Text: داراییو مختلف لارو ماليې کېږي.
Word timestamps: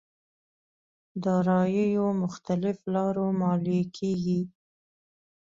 داراییو 1.23 2.05
مختلف 2.23 2.77
لارو 2.93 3.25
ماليې 3.41 3.81
کېږي. 3.97 4.41